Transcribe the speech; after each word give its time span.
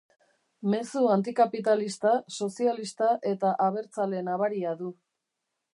Mezu 0.73 1.03
antikapitalista, 1.15 2.15
sozialista 2.45 3.13
eta 3.35 3.53
abertzale 3.69 4.25
nabaria 4.31 4.75
du. 4.83 4.93